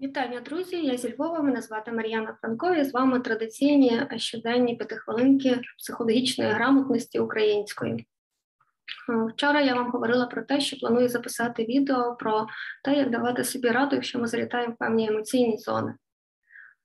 [0.00, 0.76] Вітання, друзі!
[0.76, 1.42] Я зі Львова.
[1.42, 2.74] Мене звати Мар'яна Франко.
[2.74, 8.06] і З вами традиційні щоденні п'ятихвилинки психологічної грамотності української.
[9.08, 12.46] Вчора я вам говорила про те, що планую записати відео про
[12.84, 15.94] те, як давати собі раду, якщо ми залітаємо в певні емоційні зони.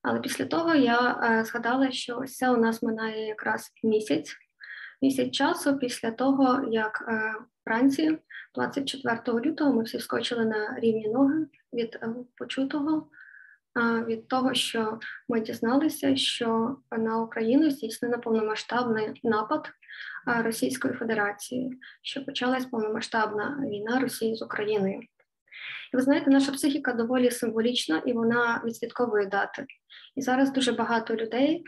[0.02, 4.36] Але після того я е, згадала, що ось це у нас минає якраз місяць,
[5.02, 7.34] місяць часу після того, як е,
[7.66, 8.18] вранці,
[8.56, 13.08] 24 лютого, ми всі скочили на рівні ноги від е, почутого,
[14.08, 19.70] від того, що ми дізналися, що на Україну здійснено повномасштабний напад
[20.26, 25.00] Російської Федерації, що почалась повномасштабна війна Росії з Україною.
[25.94, 29.66] І ви знаєте, наша психіка доволі символічна і вона відслідковує дати.
[30.16, 31.64] І зараз дуже багато людей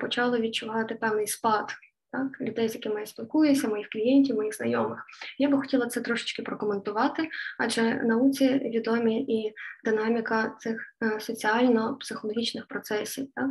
[0.00, 1.72] почало відчувати певний спад
[2.12, 5.04] так, людей, з якими я спілкуюся, моїх клієнтів, моїх знайомих.
[5.38, 7.28] Я би хотіла це трошечки прокоментувати,
[7.58, 13.50] адже науці відомі і динаміка цих е, соціально-психологічних процесів, так,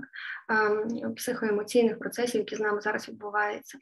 [0.50, 3.78] ем, психоемоційних процесів, які з нами зараз відбуваються.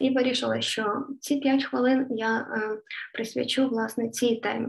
[0.00, 2.78] І вирішила, що ці п'ять хвилин я е,
[3.14, 4.68] присвячу власне цій темі.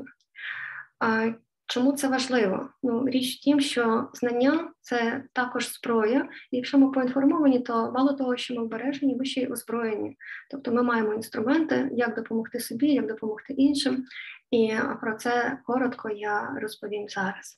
[1.70, 2.70] Чому це важливо?
[2.84, 8.38] Ну, річ в тім, що знання це також зброя, якщо ми поінформовані, то мало того,
[8.38, 10.18] що ми обережені, ми ще й озброєні.
[10.52, 14.06] Тобто ми маємо інструменти, як допомогти собі, як допомогти іншим.
[14.52, 17.56] І про це коротко я розповім зараз.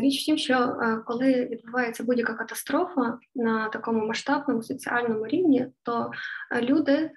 [0.00, 6.10] Річ в тім, що коли відбувається будь-яка катастрофа на такому масштабному соціальному рівні, то
[6.62, 7.10] люди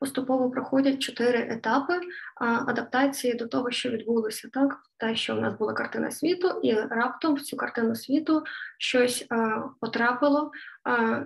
[0.00, 2.00] поступово проходять чотири етапи
[2.40, 7.34] адаптації до того, що відбулося, так те, що в нас була картина світу, і раптом
[7.34, 8.42] в цю картину світу
[8.78, 9.26] щось
[9.80, 10.50] потрапило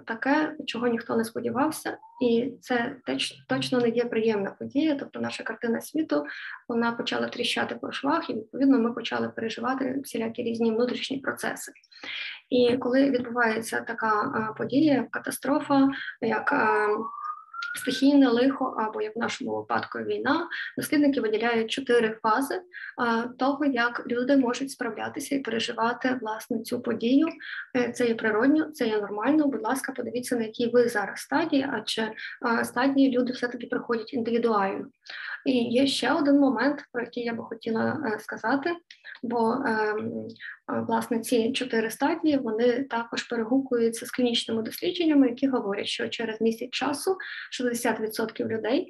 [0.06, 2.96] таке, чого ніхто не сподівався, і це
[3.48, 4.96] точно не є приємна подія.
[5.00, 6.24] Тобто, наша картина світу
[6.68, 11.72] вона почала тріщати по швах, і відповідно ми почали переживати всілякі різні внутрішні процеси.
[12.50, 15.88] І коли відбувається така подія, катастрофа,
[16.20, 16.54] як
[17.74, 22.60] стихійне лихо, або як в нашому випадку війна, дослідники виділяють чотири фази
[23.38, 27.28] того, як люди можуть справлятися і переживати власне цю подію.
[27.76, 29.46] Е, це є природньо, це є нормально.
[29.46, 34.86] Будь ласка, подивіться, на якій ви зараз стадії, адже чи стадії люди все-таки проходять індивідуально.
[35.46, 38.70] І є ще один момент, про який я би хотіла е, сказати,
[39.22, 40.28] бо ем,
[40.68, 46.70] власне ці чотири стадії вони також перегукуються з клінічними дослідженнями, які говорять, що через місяць
[46.70, 47.16] часу
[47.62, 48.88] 60% людей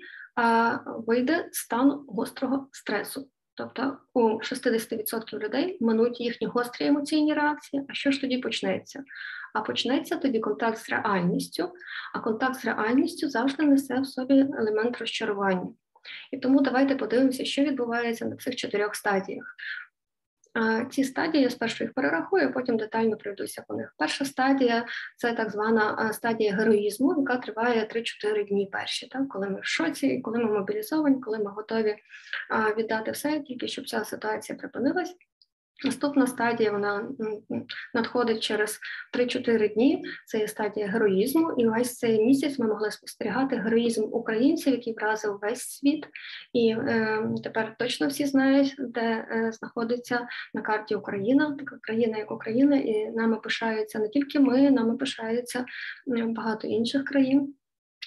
[1.07, 3.29] вийде стан гострого стресу.
[3.55, 7.83] Тобто у 60% людей минуть їхні гострі емоційні реакції.
[7.89, 9.05] А що ж тоді почнеться?
[9.55, 11.73] А почнеться тоді контакт з реальністю,
[12.15, 15.69] а контакт з реальністю завжди несе в собі елемент розчарування.
[16.31, 19.57] І тому давайте подивимося, що відбувається на цих чотирьох стадіях.
[20.91, 23.95] Ці стадії я спершу їх перерахую, потім детально пройдуся по них.
[23.99, 24.87] Перша стадія
[25.17, 29.29] це так звана стадія героїзму, яка триває 3-4 дні перші, так?
[29.29, 31.97] коли ми в шоці, коли ми мобілізовані, коли ми готові
[32.77, 35.17] віддати все, тільки щоб ця ситуація припинилась.
[35.85, 37.09] Наступна стадія вона
[37.95, 38.81] надходить через
[39.19, 40.05] 3-4 дні.
[40.27, 45.39] Це є стадія героїзму, і весь цей місяць ми могли спостерігати героїзм українців, який вразив
[45.43, 46.07] весь світ.
[46.53, 52.33] І е, тепер точно всі знають, де е, знаходиться на карті Україна, така країна, як
[52.33, 55.65] Україна, і нами пишаються не тільки ми, нами пишаються
[56.07, 57.55] багато інших країн.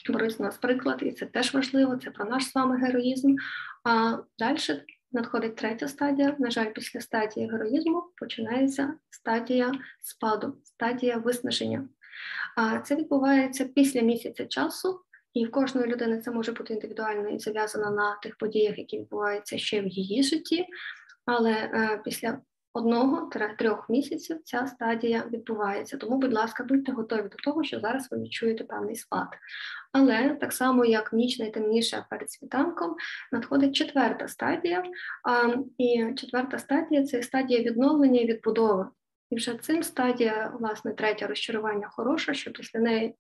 [0.09, 1.97] Беруть з нас приклад, і це теж важливо.
[2.03, 3.35] Це про наш з вами героїзм.
[3.83, 4.57] А далі
[5.11, 6.35] надходить третя стадія.
[6.39, 9.71] На жаль, після стадії героїзму починається стадія
[10.01, 11.89] спаду, стадія виснаження.
[12.57, 15.01] А це відбувається після місяця часу,
[15.33, 19.57] і в кожної людини це може бути індивідуально і зав'язано на тих подіях, які відбуваються
[19.57, 20.65] ще в її житті.
[21.25, 22.39] Але е, після
[22.75, 25.97] одного-трьох місяців ця стадія відбувається.
[25.97, 29.27] Тому, будь ласка, будьте готові до того, що зараз ви відчуєте певний спад.
[29.91, 32.95] Але так само, як ніч найтемніша перед світанком,
[33.31, 34.83] надходить четверта стадія.
[35.23, 38.87] А, І четверта стадія це стадія відновлення і відбудови.
[39.29, 43.15] І вже цим стадія, власне, третє розчарування хороша, що після неї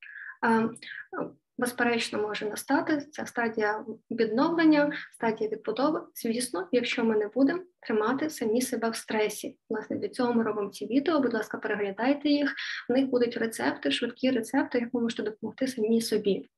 [1.57, 6.01] безперечно може настати ця стадія відновлення, стадія відбудови.
[6.15, 9.57] Звісно, якщо ми не будемо тримати самі себе в стресі.
[9.69, 11.19] Власне, для цього ми робимо ці відео.
[11.19, 12.55] Будь ласка, переглядайте їх.
[12.89, 16.49] В них будуть рецепти, швидкі рецепти, як ви можете допомогти самі собі.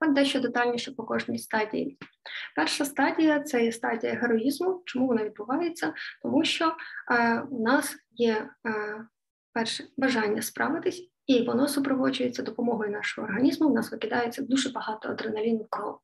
[0.00, 1.98] Так, дещо детальніше по кожній стадії.
[2.56, 4.82] Перша стадія це є стадія героїзму.
[4.86, 5.94] Чому вона відбувається?
[6.22, 6.76] Тому що
[7.12, 9.04] е, у нас є е,
[9.52, 13.68] перше бажання справитись І воно супроводжується допомогою нашого організму.
[13.68, 15.98] В нас викидається дуже багато адреналіну в кров.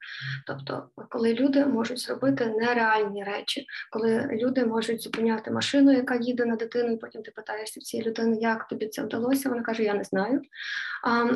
[0.46, 6.56] Тобто, коли люди можуть зробити нереальні речі, коли люди можуть зупиняти машину, яка їде на
[6.56, 9.48] дитину, і потім ти питаєшся в цієї людини, як тобі це вдалося.
[9.48, 10.40] Вона каже: Я не знаю.
[11.04, 11.28] А,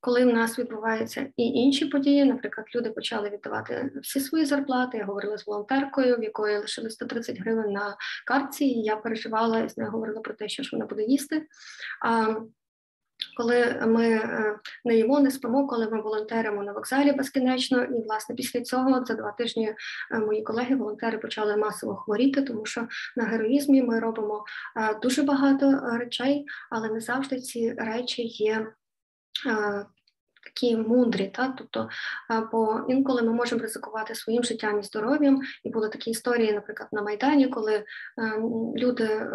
[0.00, 4.98] коли в нас відбуваються і інші події, наприклад, люди почали віддавати всі свої зарплати.
[4.98, 7.96] Я говорила з волонтеркою, в якої лишили 130 гривень на
[8.26, 8.64] картці.
[8.64, 11.46] і Я переживала і з нею говорила про те, що ж вона буде їсти.
[12.04, 12.34] А,
[13.36, 18.34] коли ми е, не їмо, не спимо, коли ми волонтеримо на вокзалі безкінечно, і власне
[18.34, 19.74] після цього за два тижні
[20.12, 24.44] е, мої колеги-волонтери почали масово хворіти, тому що на героїзмі ми робимо
[24.76, 28.72] е, дуже багато речей, але не завжди ці речі є
[30.58, 31.88] такі мудрі, та тобто,
[32.52, 35.40] бо інколи ми можемо ризикувати своїм життям і здоров'ям.
[35.64, 37.84] І були такі історії, наприклад, на Майдані, коли
[38.76, 39.30] люди е,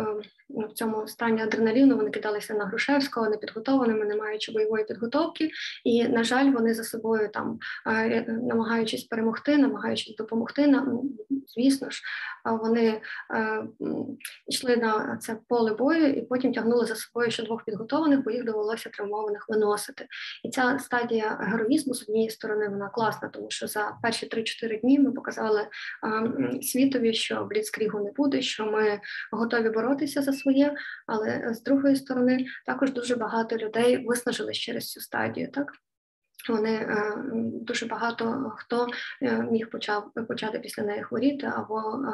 [0.50, 5.52] в цьому стані адреналіну вони кидалися на Грушевського непідготованими, не маючи бойової підготовки,
[5.84, 11.04] і на жаль, вони за собою там е, намагаючись перемогти, намагаючись допомогти, ну,
[11.48, 12.02] звісно ж,
[12.46, 13.02] вони
[14.48, 18.44] йшли на це поле бою і потім тягнули за собою ще двох підготованих, бо їх
[18.44, 20.08] довелося травмованих виносити.
[20.44, 25.00] І ця стадія героїзму з однієї сторони вона класна, тому що за перші 3-4 дні
[25.00, 25.68] ми показали
[26.02, 26.28] а,
[26.62, 29.00] світові, що бліцкрігу не буде, що ми
[29.32, 30.76] готові боротися за своє.
[31.08, 35.52] Але з другої сторони, також дуже багато людей виснажились через цю стадію.
[35.52, 35.72] Так
[36.50, 36.88] вони
[37.62, 38.88] дуже багато хто
[39.22, 42.06] е, міг почав почати після неї хворіти або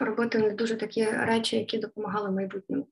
[0.00, 2.88] робити не дуже такі речі, які допомагали майбутньому.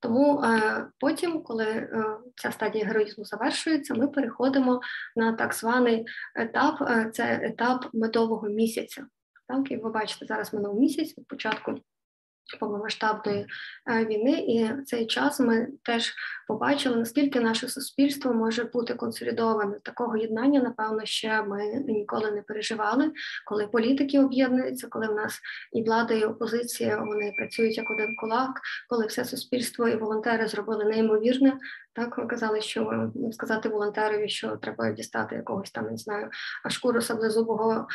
[0.00, 4.80] Тому е, потім, коли е, ця стадія героїзму завершується, ми переходимо
[5.16, 9.06] на так званий етап, е, це етап медового місяця.
[9.48, 11.74] Так, і ви бачите, зараз минув місяць від початку
[12.60, 13.46] повномасштабної
[13.90, 16.14] е, війни, і цей час ми теж
[16.48, 19.80] побачили, наскільки наше суспільство може бути консолідоване.
[19.82, 23.12] Такого єднання, напевно, ще ми ніколи не переживали,
[23.46, 25.40] коли політики об'єднуються, коли в нас
[25.72, 30.84] і влада, і опозиція вони працюють як один кулак, коли все суспільство і волонтери зробили
[30.84, 31.52] неймовірне
[31.94, 36.30] так казали, що сказати волонтерові, що треба дістати якогось там, не знаю,
[36.70, 37.86] шкуру саблезубого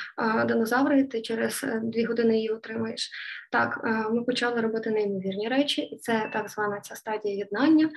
[0.45, 3.09] динозавра, і ти через е, дві години її отримаєш.
[3.51, 7.89] Так, ми почали робити неймовірні речі, і це так звана ця стадія єднання.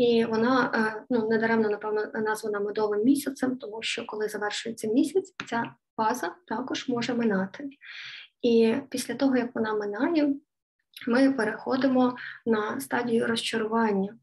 [0.00, 5.74] І вона е, ну недаремно напевно названа медовим місяцем, тому що коли завершується місяць, ця
[5.96, 7.68] фаза також може минати.
[8.42, 10.34] І після того, як вона минає,
[11.08, 12.16] ми переходимо
[12.46, 14.14] на стадію розчарування.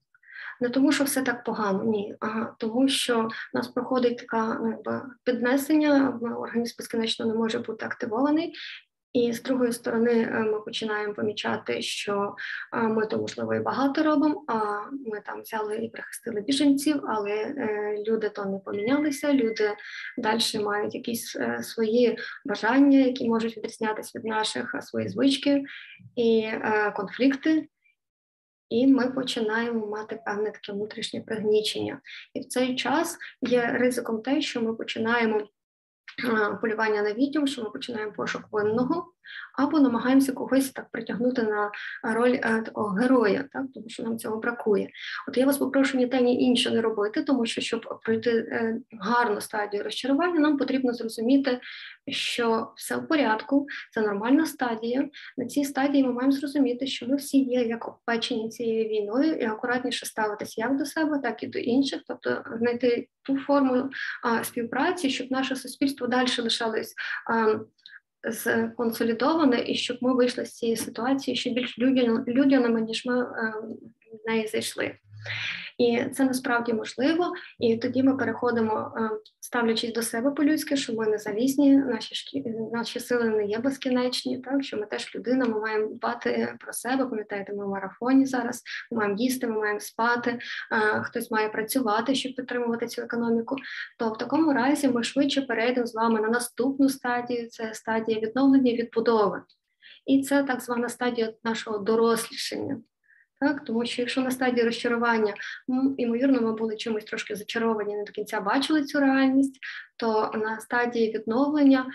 [0.61, 3.21] Не тому, що все так погано, ні, а тому, що
[3.53, 8.53] в нас проходить така ну, піднесення, організм безкінечно не може бути активований.
[9.13, 12.35] І з другої сторони, е, ми починаємо помічати, що
[12.73, 14.43] е, ми то можливо і багато робимо.
[14.47, 14.55] А
[14.91, 19.33] ми там взяли і прихистили біженців, але е, люди то не помінялися.
[19.33, 19.73] Люди
[20.17, 25.63] далі мають якісь свої бажання, які можуть відрізнятися від наших свої звички
[26.15, 26.49] і
[26.95, 27.67] конфлікти
[28.69, 32.01] і ми починаємо мати певне таке внутрішнє пригнічення.
[32.33, 35.47] І в цей час є ризиком те, що ми починаємо
[36.61, 39.13] полювання на відділ, що ми починаємо пошук винного,
[39.57, 41.71] або намагаємося когось так притягнути на
[42.13, 44.89] роль е, такого героя, так тому що нам цього бракує.
[45.27, 48.77] От я вас попрошу ні те, ні інше не робити, тому що щоб пройти е,
[48.99, 51.59] гарну стадію розчарування, нам потрібно зрозуміти,
[52.07, 55.09] що все в порядку, це нормальна стадія.
[55.37, 59.45] На цій стадії ми маємо зрозуміти, що ми всі є як обпечені цією війною, і
[59.45, 63.89] акуратніше ставитися як до себе, так і до інших, тобто знайти ту форму
[64.23, 66.93] а, співпраці, щоб наше суспільство далі лишалось.
[67.29, 67.59] А,
[68.31, 71.79] сконсолідоване і щоб ми вийшли з цієї ситуації ще більш
[72.27, 73.53] людяними, ніж ми е,
[74.25, 74.95] в неї зайшли.
[75.77, 77.33] І це насправді можливо.
[77.59, 82.43] І тоді ми переходимо, е, ставлячись до себе по-людськи, що ми не залізні, наші шкі...
[82.73, 84.37] наші сили не є безкінечні.
[84.37, 87.05] Так що ми теж людина, ми маємо дбати про себе.
[87.05, 88.63] Пам'ятаєте, ми в марафоні зараз.
[88.91, 90.39] Ми маємо їсти, ми маємо спати.
[90.71, 93.55] Е, хтось має працювати, щоб підтримувати цю економіку.
[93.99, 97.49] То в такому разі ми швидше перейдемо з вами на наступну стадію.
[97.49, 99.41] Це стадія відновлення відбудови.
[100.05, 102.81] І це так звана стадія нашого дорослішання.
[103.39, 105.33] Так, Тому що якщо на стадії розчарування,
[105.97, 109.59] ймовірно, ми були чимось трошки зачаровані, не до кінця бачили цю реальність,
[109.97, 111.85] то на стадії відновлення,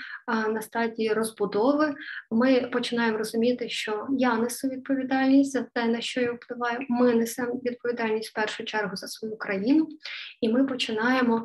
[0.48, 1.94] на стадії розбудови
[2.30, 6.78] ми починаємо розуміти, що я несу відповідальність за те, на що я впливаю.
[6.88, 9.88] Ми несемо відповідальність в першу чергу за свою країну,
[10.40, 11.44] і ми починаємо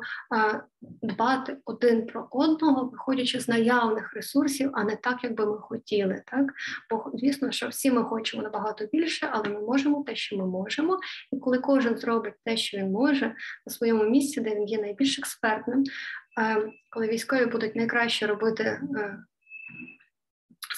[0.80, 6.22] дбати один про одного, виходячи з наявних ресурсів, а не так, як би ми хотіли.
[6.26, 6.46] Так,
[6.90, 10.98] бо звісно, що всі ми хочемо набагато більше, але ми можемо те, що ми можемо.
[11.32, 13.34] І коли кожен зробить те, що він може
[13.66, 15.84] на своєму місці, де він є найбільш експертним,
[16.90, 18.80] коли військові будуть найкраще робити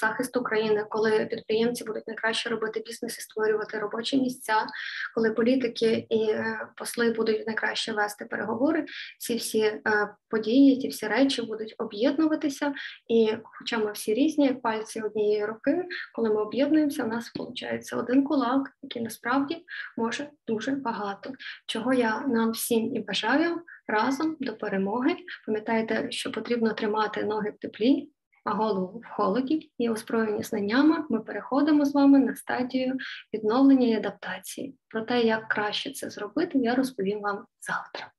[0.02, 4.66] е, захист України, коли підприємці будуть найкраще робити бізнес і створювати робочі місця,
[5.14, 8.86] коли політики і е, посли будуть найкраще вести переговори,
[9.18, 9.82] ці всі е,
[10.28, 12.74] події, ці всі речі будуть об'єднуватися.
[13.08, 18.24] І, хоча ми всі різні, пальці однієї руки, коли ми об'єднуємося, у нас виходить один
[18.24, 19.64] кулак, який насправді
[19.96, 21.32] може дуже багато.
[21.66, 25.16] Чого я нам всім і бажаю разом до перемоги.
[25.46, 28.10] Пам'ятайте, що потрібно тримати ноги в теплі
[28.44, 32.96] голову в холоді і озброєні знаннями ми переходимо з вами на стадію
[33.34, 34.74] відновлення і адаптації.
[34.88, 38.12] Про те, як краще це зробити, я розповім вам завтра.